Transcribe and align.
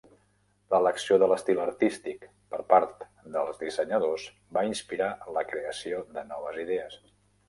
L'elecció 0.73 1.17
de 1.23 1.25
l'estil 1.31 1.59
artístic 1.65 2.23
per 2.53 2.59
part 2.71 3.03
dels 3.35 3.59
dissenyadors 3.65 4.23
va 4.59 4.63
inspirar 4.71 5.11
la 5.37 5.45
creació 5.53 6.01
de 6.17 6.25
noves 6.33 6.59
idees. 6.65 6.97